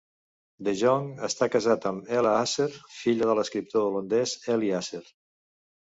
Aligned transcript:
De 0.67 0.71
Jonge 0.79 1.27
està 1.27 1.49
casat 1.57 1.85
amb 1.91 2.09
Hella 2.15 2.33
Asser, 2.39 2.67
filla 2.97 3.29
de 3.33 3.39
l'escriptor 3.41 3.87
holandès 3.91 4.35
Eli 4.57 4.77
Asser. 4.79 5.07